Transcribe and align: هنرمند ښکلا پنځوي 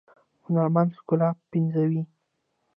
هنرمند 0.45 0.91
ښکلا 0.99 1.29
پنځوي 1.51 2.01